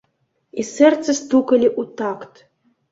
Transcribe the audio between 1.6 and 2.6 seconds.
ў такт.